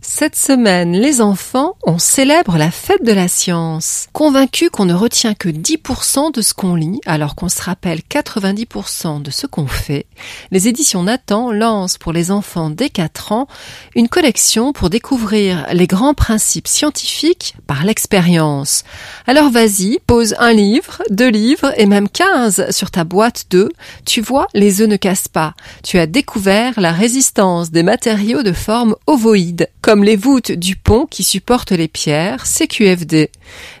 Cette 0.00 0.36
semaine, 0.36 0.92
les 0.92 1.20
enfants, 1.20 1.76
on 1.82 1.98
célèbre 1.98 2.56
la 2.56 2.70
fête 2.70 3.04
de 3.04 3.12
la 3.12 3.28
science. 3.28 4.06
Convaincus 4.12 4.70
qu'on 4.70 4.86
ne 4.86 4.94
retient 4.94 5.34
que 5.34 5.48
10% 5.48 6.32
de 6.32 6.40
ce 6.40 6.54
qu'on 6.54 6.74
lit, 6.74 7.00
alors 7.06 7.34
qu'on 7.34 7.48
se 7.48 7.62
rappelle 7.62 8.00
90% 8.10 9.22
de 9.22 9.30
ce 9.30 9.46
qu'on 9.46 9.66
fait, 9.66 10.06
les 10.50 10.68
éditions 10.68 11.02
Nathan 11.02 11.52
lancent 11.52 11.98
pour 11.98 12.12
les 12.12 12.30
enfants 12.30 12.70
dès 12.70 12.90
4 12.90 13.32
ans 13.32 13.46
une 13.94 14.08
collection 14.08 14.72
pour 14.72 14.90
découvrir 14.90 15.66
les 15.72 15.86
grands 15.86 16.14
principes 16.14 16.68
scientifiques 16.68 17.54
par 17.66 17.84
l'expérience. 17.84 18.84
Alors 19.26 19.50
vas-y, 19.50 19.98
pose 20.06 20.34
un 20.38 20.52
livre, 20.52 21.02
deux 21.10 21.28
livres 21.28 21.72
et 21.76 21.86
même 21.86 22.08
15 22.08 22.70
sur 22.70 22.90
ta 22.90 23.04
boîte 23.04 23.46
d'œufs. 23.50 23.70
Tu 24.04 24.20
vois, 24.20 24.46
les 24.54 24.80
œufs 24.80 24.88
ne 24.88 24.96
cassent 24.96 25.28
pas. 25.28 25.54
Tu 25.82 25.98
as 25.98 26.06
découvert 26.06 26.80
la 26.80 26.92
résistance 26.92 27.70
des 27.70 27.82
matériaux 27.82 28.42
de 28.42 28.52
forme 28.52 28.96
ovoïdes, 29.06 29.68
comme 29.82 30.04
les 30.04 30.16
voûtes 30.16 30.52
du 30.52 30.76
pont 30.76 31.06
qui 31.06 31.22
supportent 31.22 31.72
les 31.72 31.88
pierres, 31.88 32.46
CQFD. 32.46 33.30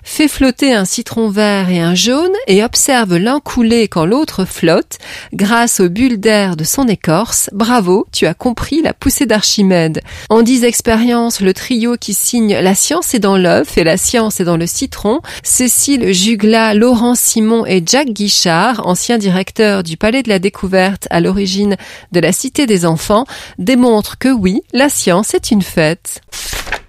Fais 0.02 0.28
flotter 0.28 0.72
un 0.72 0.84
citron 0.84 1.28
vert 1.28 1.70
et 1.70 1.80
un 1.80 1.94
jaune 1.94 2.32
et 2.46 2.64
observe 2.64 3.16
l'un 3.16 3.40
couler 3.40 3.88
quand 3.88 4.06
l'autre 4.06 4.44
flotte, 4.44 4.98
grâce 5.32 5.80
aux 5.80 5.88
bulles 5.88 6.20
d'air 6.20 6.29
de 6.30 6.62
son 6.62 6.86
écorce. 6.86 7.50
Bravo, 7.52 8.06
tu 8.12 8.28
as 8.28 8.34
compris 8.34 8.82
la 8.82 8.94
poussée 8.94 9.26
d'Archimède. 9.26 10.00
En 10.28 10.42
dix 10.42 10.62
expériences, 10.62 11.40
le 11.40 11.52
trio 11.52 11.96
qui 11.96 12.14
signe 12.14 12.54
La 12.54 12.76
science 12.76 13.14
est 13.14 13.18
dans 13.18 13.36
l'œuf 13.36 13.76
et 13.76 13.82
la 13.82 13.96
science 13.96 14.38
est 14.38 14.44
dans 14.44 14.56
le 14.56 14.68
citron, 14.68 15.22
Cécile 15.42 16.12
Jugla, 16.12 16.74
Laurent 16.74 17.16
Simon 17.16 17.66
et 17.66 17.82
Jack 17.84 18.10
Guichard, 18.10 18.86
ancien 18.86 19.18
directeur 19.18 19.82
du 19.82 19.96
Palais 19.96 20.22
de 20.22 20.28
la 20.28 20.38
Découverte 20.38 21.08
à 21.10 21.20
l'origine 21.20 21.76
de 22.12 22.20
la 22.20 22.30
Cité 22.30 22.66
des 22.66 22.86
Enfants, 22.86 23.24
démontrent 23.58 24.16
que 24.16 24.28
oui, 24.28 24.62
la 24.72 24.88
science 24.88 25.34
est 25.34 25.50
une 25.50 25.62
fête. 25.62 26.20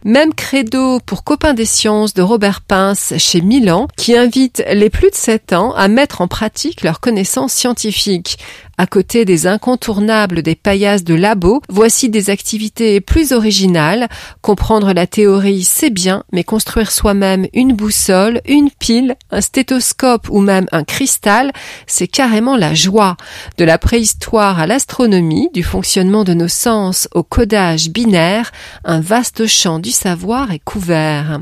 Même 0.04 0.34
credo 0.34 1.00
pour 1.00 1.24
Copains 1.24 1.54
des 1.54 1.66
sciences 1.66 2.16
de 2.16 2.24
Robert 2.24 2.62
Pince 2.62 3.14
chez 3.18 3.40
Milan, 3.42 3.88
qui 3.98 4.18
invite 4.18 4.64
les 4.72 4.90
plus 4.90 5.12
de 5.12 5.16
7 5.16 5.54
ans 5.54 5.74
à 5.74 5.88
mettre 5.88 6.22
en 6.22 6.28
pratique 6.28 6.82
leurs 6.82 7.00
connaissances 7.00 7.54
scientifiques. 7.54 8.40
À 8.82 8.88
côté 8.88 9.26
des 9.26 9.46
incontournables 9.46 10.42
des 10.42 10.56
paillasses 10.56 11.04
de 11.04 11.14
labo, 11.14 11.62
voici 11.70 12.10
des 12.10 12.32
activités 12.32 13.00
plus 13.00 13.32
originales. 13.32 14.10
Comprendre 14.42 14.92
la 14.94 15.06
théorie, 15.06 15.64
c'est 15.64 15.92
bien, 15.92 16.24
mais 16.32 16.44
construire 16.44 16.92
soi-même 16.92 17.46
une 17.54 17.74
boussole, 17.74 18.42
une 18.48 18.72
pile, 18.72 19.18
un 19.30 19.42
stéthoscope 19.42 20.30
ou 20.32 20.40
même 20.40 20.66
un 20.72 20.84
cristal, 20.84 21.52
c'est 21.86 22.08
carrément 22.08 22.58
la 22.58 22.74
joie. 22.74 23.18
De 23.60 23.66
la 23.66 23.78
préhistoire 23.78 24.60
à 24.60 24.66
l'astronomie, 24.66 25.52
du 25.54 25.62
fonctionnement 25.62 26.24
de 26.24 26.34
nos 26.34 26.48
sens 26.48 27.08
au 27.14 27.22
codage 27.22 27.90
binaire, 27.90 28.52
un 28.84 29.00
vaste 29.00 29.46
champ 29.46 29.78
du 29.78 29.92
savoir 29.92 30.52
est 30.52 30.58
couvert. 30.58 31.40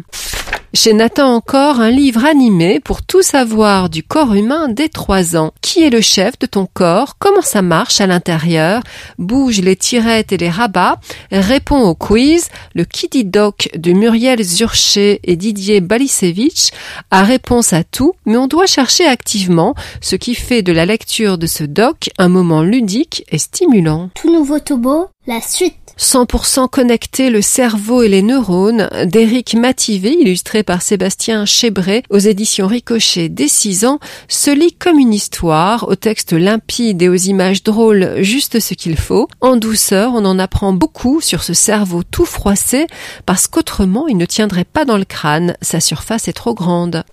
Chez 0.71 0.93
Nathan 0.93 1.33
encore, 1.33 1.79
un 1.79 1.89
livre 1.89 2.25
animé 2.25 2.79
pour 2.79 3.01
tout 3.01 3.23
savoir 3.23 3.89
du 3.89 4.03
corps 4.03 4.35
humain 4.35 4.67
dès 4.69 4.87
trois 4.87 5.35
ans. 5.35 5.51
Qui 5.63 5.83
est 5.83 5.89
le 5.89 5.99
chef 5.99 6.37
de 6.37 6.45
ton 6.45 6.67
corps? 6.71 7.15
Comment 7.17 7.41
ça 7.41 7.63
marche 7.63 7.99
à 8.01 8.05
l'intérieur? 8.05 8.83
Bouge 9.17 9.61
les 9.61 9.75
tirettes 9.75 10.31
et 10.31 10.37
les 10.37 10.49
rabats? 10.49 10.99
Réponds 11.31 11.87
au 11.87 11.95
quiz. 11.95 12.49
Le 12.75 12.85
Kitty 12.85 13.25
Doc 13.25 13.69
de 13.75 13.93
Muriel 13.93 14.43
Zurcher 14.43 15.19
et 15.23 15.35
Didier 15.35 15.81
Balisevich 15.81 16.71
a 17.09 17.23
réponse 17.23 17.73
à 17.73 17.83
tout, 17.83 18.13
mais 18.27 18.37
on 18.37 18.45
doit 18.45 18.67
chercher 18.67 19.07
activement, 19.07 19.73
ce 20.01 20.15
qui 20.15 20.35
fait 20.35 20.61
de 20.61 20.71
la 20.71 20.85
lecture 20.85 21.39
de 21.39 21.47
ce 21.47 21.63
doc 21.63 22.11
un 22.19 22.29
moment 22.29 22.61
ludique 22.61 23.25
et 23.31 23.39
stimulant. 23.39 24.11
Tout 24.13 24.31
nouveau, 24.31 24.59
beau, 24.77 25.07
la 25.29 25.41
suite. 25.41 25.75
100% 25.99 26.69
connecté 26.69 27.29
le 27.29 27.41
cerveau 27.41 28.01
et 28.01 28.07
les 28.07 28.23
neurones 28.23 28.89
d'Éric 29.05 29.53
Mativé, 29.53 30.13
illustré 30.13 30.63
par 30.63 30.81
Sébastien 30.81 31.45
Chebré 31.45 32.03
aux 32.09 32.17
éditions 32.17 32.67
Ricochet 32.67 33.29
dès 33.29 33.49
6 33.49 33.85
ans, 33.85 33.99
se 34.27 34.49
lit 34.49 34.73
comme 34.73 34.97
une 34.97 35.13
histoire, 35.13 35.87
au 35.87 35.95
texte 35.95 36.33
limpide 36.33 37.01
et 37.01 37.09
aux 37.09 37.15
images 37.15 37.63
drôles 37.63 38.23
juste 38.23 38.59
ce 38.59 38.73
qu'il 38.73 38.97
faut. 38.97 39.27
En 39.39 39.57
douceur, 39.57 40.13
on 40.15 40.25
en 40.25 40.39
apprend 40.39 40.73
beaucoup 40.73 41.21
sur 41.21 41.43
ce 41.43 41.53
cerveau 41.53 42.01
tout 42.01 42.25
froissé, 42.25 42.87
parce 43.27 43.45
qu'autrement 43.45 44.07
il 44.07 44.17
ne 44.17 44.25
tiendrait 44.25 44.63
pas 44.63 44.85
dans 44.85 44.97
le 44.97 45.05
crâne, 45.05 45.55
sa 45.61 45.79
surface 45.79 46.27
est 46.27 46.33
trop 46.33 46.55
grande. 46.55 47.03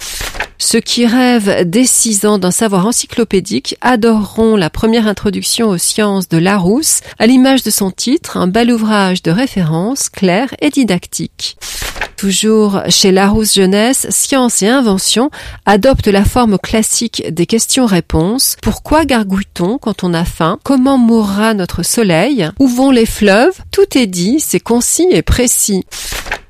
Ceux 0.58 0.80
qui 0.80 1.06
rêvent 1.06 1.68
dès 1.68 1.84
6 1.84 2.24
ans 2.24 2.38
d'un 2.38 2.50
savoir 2.50 2.86
encyclopédique 2.86 3.76
adoreront 3.80 4.56
la 4.56 4.70
première 4.70 5.06
introduction 5.06 5.68
aux 5.68 5.78
sciences 5.78 6.28
de 6.28 6.38
Larousse, 6.38 7.00
à 7.18 7.26
l'image 7.26 7.62
de 7.62 7.70
son 7.70 7.90
titre, 7.90 8.36
un 8.36 8.46
bel 8.46 8.72
ouvrage 8.72 9.22
de 9.22 9.30
référence 9.30 10.08
clair 10.08 10.54
et 10.60 10.70
didactique. 10.70 11.56
Toujours 12.16 12.80
chez 12.88 13.12
Larousse 13.12 13.54
Jeunesse, 13.54 14.06
Science 14.08 14.62
et 14.62 14.68
Invention 14.68 15.30
adopte 15.66 16.08
la 16.08 16.24
forme 16.24 16.58
classique 16.58 17.22
des 17.28 17.44
questions-réponses. 17.44 18.56
Pourquoi 18.62 19.04
gargouille-t-on 19.04 19.76
quand 19.76 20.02
on 20.02 20.14
a 20.14 20.24
faim? 20.24 20.58
Comment 20.64 20.96
mourra 20.96 21.52
notre 21.52 21.82
soleil? 21.82 22.48
Où 22.58 22.68
vont 22.68 22.90
les 22.90 23.04
fleuves? 23.04 23.58
Tout 23.70 23.98
est 23.98 24.06
dit, 24.06 24.40
c'est 24.40 24.60
concis 24.60 25.06
et 25.10 25.20
précis 25.20 25.84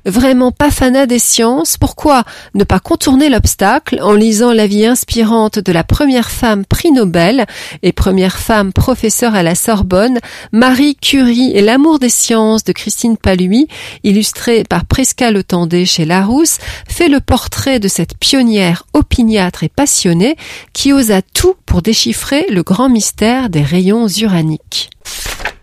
vraiment 0.07 0.51
pas 0.51 0.71
fanat 0.71 1.05
des 1.05 1.19
sciences, 1.19 1.77
pourquoi 1.77 2.23
ne 2.55 2.63
pas 2.63 2.79
contourner 2.79 3.29
l'obstacle 3.29 3.99
en 4.01 4.13
lisant 4.13 4.53
la 4.53 4.67
vie 4.67 4.85
inspirante 4.85 5.59
de 5.59 5.71
la 5.71 5.83
première 5.83 6.31
femme 6.31 6.65
prix 6.65 6.91
Nobel 6.91 7.45
et 7.83 7.91
première 7.91 8.37
femme 8.37 8.73
professeure 8.73 9.35
à 9.35 9.43
la 9.43 9.55
Sorbonne, 9.55 10.19
Marie 10.51 10.95
Curie 10.95 11.51
et 11.53 11.61
l'amour 11.61 11.99
des 11.99 12.09
sciences 12.09 12.63
de 12.63 12.71
Christine 12.71 13.17
Palui, 13.17 13.67
illustrée 14.03 14.63
par 14.63 14.85
Presca 14.85 15.31
Le 15.31 15.43
chez 15.85 16.05
Larousse, 16.05 16.57
fait 16.87 17.09
le 17.09 17.19
portrait 17.19 17.79
de 17.79 17.87
cette 17.87 18.17
pionnière 18.17 18.85
opiniâtre 18.93 19.63
et 19.63 19.69
passionnée 19.69 20.35
qui 20.73 20.93
osa 20.93 21.21
tout 21.21 21.55
pour 21.65 21.81
déchiffrer 21.81 22.45
le 22.49 22.63
grand 22.63 22.89
mystère 22.89 23.49
des 23.49 23.61
rayons 23.61 24.07
uraniques. 24.07 24.89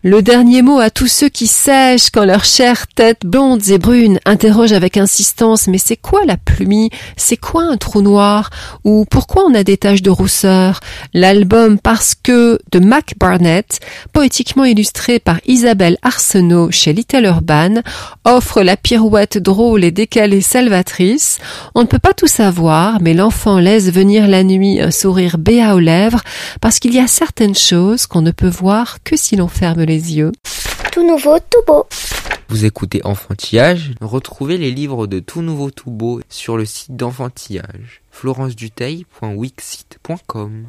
Le 0.07 0.21
dernier 0.21 0.61
mot 0.61 0.81
à 0.81 0.91
tous 0.91 1.07
ceux 1.07 1.31
qui 1.31 1.47
sèchent 1.47 2.11
quand 2.11 2.27
leurs 2.27 2.45
chères 2.45 2.87
têtes 2.89 3.25
blondes 3.25 3.71
et 3.71 3.79
brunes 3.79 4.21
interrogent 4.27 4.75
avec 4.75 4.99
insistance 4.99 5.67
mais 5.67 5.79
c'est 5.79 5.97
quoi 5.97 6.27
la 6.27 6.37
pluie? 6.37 6.91
C'est 7.17 7.39
quoi 7.39 7.63
un 7.63 7.79
trou 7.79 8.03
noir? 8.03 8.51
Ou 8.85 9.07
pourquoi 9.11 9.45
on 9.47 9.55
a 9.55 9.65
des 9.65 9.79
taches 9.79 10.03
de 10.03 10.11
rousseur? 10.11 10.81
L'album 11.15 11.79
Parce 11.79 12.15
que 12.15 12.59
de 12.71 12.81
Mac 12.81 13.15
Barnett, 13.19 13.81
poétiquement 14.13 14.67
illustré 14.67 15.21
par 15.21 15.41
Isabelle 15.47 15.97
Arsenault 16.03 16.71
chez 16.71 16.93
Little 16.93 17.25
Urban, 17.25 17.77
offre 18.27 18.61
la 18.61 18.77
pirouette 18.77 19.39
drôle 19.39 19.85
et 19.85 19.91
décalée 19.91 20.43
salvatrice. 20.43 21.39
On 21.75 21.81
ne 21.81 21.87
peut 21.87 21.99
pas 21.99 22.13
tout 22.13 22.27
savoir, 22.27 23.01
mais 23.01 23.15
l'enfant 23.15 23.59
laisse 23.59 23.91
venir 23.91 24.29
la 24.29 24.45
nuit 24.45 24.83
un 24.83 24.91
sourire 24.91 25.39
béat 25.39 25.75
aux 25.75 25.81
lèvres 25.81 26.21
parce 26.61 26.79
qu'il 26.79 26.93
y 26.93 27.01
a 27.01 27.07
certaines 27.07 27.55
choses 27.55 28.07
qu'on 28.07 28.21
ne 28.21 28.33
peut 28.33 28.51
voir 28.51 28.99
que 29.03 29.17
si 29.17 29.37
l'on 29.37 29.49
ferme 29.49 29.83
les 29.95 30.17
yeux. 30.17 30.33
Tout 30.91 31.07
nouveau, 31.07 31.39
tout 31.39 31.63
beau. 31.67 31.87
Vous 32.49 32.65
écoutez 32.65 33.01
Enfantillage 33.05 33.93
Retrouvez 34.01 34.59
les 34.59 34.73
livres 34.73 35.07
de 35.07 35.21
Tout 35.21 35.43
Nouveau 35.43 35.71
Tout 35.71 35.93
Beau 35.93 36.21
sur 36.29 36.57
le 36.57 36.65
site 36.65 36.97
d'Enfantillage. 36.97 38.03
FlorenceDuteil.wixsite.com 38.11 40.63